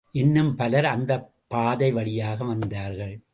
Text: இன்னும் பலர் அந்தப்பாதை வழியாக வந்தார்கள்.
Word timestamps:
இன்னும் 0.11 0.55
பலர் 0.55 0.85
அந்தப்பாதை 0.85 1.93
வழியாக 1.93 2.43
வந்தார்கள். 2.43 3.23